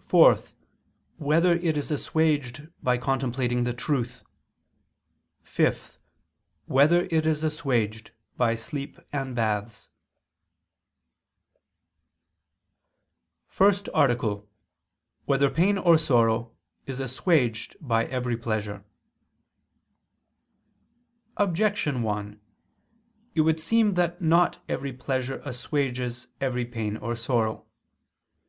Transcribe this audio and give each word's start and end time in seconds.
(4) 0.00 0.36
Whether 1.18 1.52
it 1.52 1.76
is 1.78 1.92
assuaged 1.92 2.66
by 2.82 2.98
contemplating 2.98 3.62
the 3.62 3.72
truth? 3.72 4.24
(5) 5.44 5.96
Whether 6.66 7.06
it 7.12 7.24
is 7.24 7.44
assuaged 7.44 8.10
by 8.36 8.56
sleep 8.56 8.98
and 9.12 9.36
baths?________________________ 9.36 9.90
FIRST 13.46 13.88
ARTICLE 13.94 14.28
[I 14.28 14.32
II, 14.32 14.38
Q. 14.38 14.46
38, 14.48 14.48
Art. 14.56 15.26
1] 15.26 15.26
Whether 15.26 15.50
Pain 15.54 15.78
or 15.78 15.96
Sorrow 15.98 16.52
Is 16.86 16.98
Assuaged 16.98 17.76
by 17.80 18.06
Every 18.06 18.36
Pleasure? 18.36 18.84
Objection 21.36 22.02
1: 22.02 22.40
It 23.36 23.42
would 23.42 23.60
seem 23.60 23.94
that 23.94 24.20
not 24.20 24.58
every 24.68 24.92
pleasure 24.92 25.40
assuages 25.44 26.26
every 26.40 26.64
pain 26.64 26.96
or 26.96 27.14
sorrow. 27.14 27.66